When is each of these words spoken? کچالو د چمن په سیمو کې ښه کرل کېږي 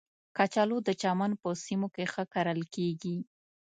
کچالو 0.37 0.77
د 0.87 0.89
چمن 1.01 1.31
په 1.41 1.49
سیمو 1.63 1.87
کې 1.95 2.05
ښه 2.13 2.23
کرل 2.33 2.61
کېږي 2.75 3.17